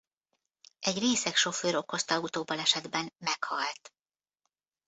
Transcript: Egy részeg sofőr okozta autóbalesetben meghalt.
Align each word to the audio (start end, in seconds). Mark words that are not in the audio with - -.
Egy 0.79 0.97
részeg 0.99 1.35
sofőr 1.35 1.75
okozta 1.75 2.15
autóbalesetben 2.15 3.13
meghalt. 3.17 3.93